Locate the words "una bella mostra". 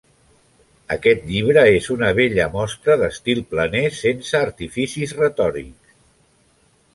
1.95-2.95